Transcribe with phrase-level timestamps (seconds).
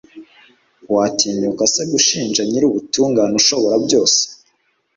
[0.93, 4.21] watinyuka se gushinja nyir'ubutungane ushobora byose